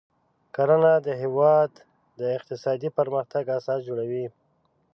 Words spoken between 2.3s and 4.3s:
اقتصادي پرمختګ اساس جوړوي.